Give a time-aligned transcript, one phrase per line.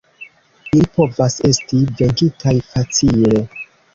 [0.77, 3.45] Ili povas esti venkitaj facile.